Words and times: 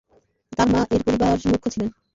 তার 0.57 0.67
মা 0.73 0.81
এর 0.89 1.01
পরিবার 1.05 1.29
মূখ্য 1.45 1.67
ছিলেন। 1.73 1.89